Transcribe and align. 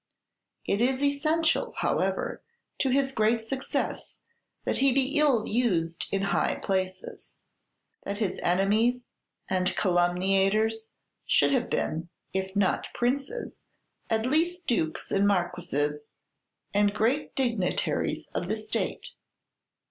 It 0.65 0.81
is 0.81 1.03
essential, 1.03 1.75
however, 1.77 2.41
to 2.79 2.89
his 2.89 3.11
great 3.11 3.43
success 3.43 4.17
that 4.65 4.79
he 4.79 4.91
be 4.91 5.19
ill 5.19 5.47
used 5.47 6.07
in 6.11 6.23
high 6.33 6.55
places; 6.55 7.41
that 8.03 8.17
his 8.17 8.39
enemies 8.41 9.11
and 9.47 9.67
calumniators 9.75 10.89
should 11.27 11.51
have 11.51 11.69
been, 11.69 12.09
if 12.33 12.55
not 12.55 12.87
princes, 12.95 13.59
at 14.09 14.25
least 14.25 14.65
dukes 14.65 15.11
and 15.11 15.27
marquises 15.27 16.07
and 16.73 16.95
great 16.95 17.35
dignitaries 17.35 18.25
of 18.33 18.47
the 18.47 18.57
state. 18.57 19.09